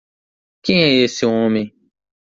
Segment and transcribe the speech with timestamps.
[0.63, 1.71] Quem é esse homem?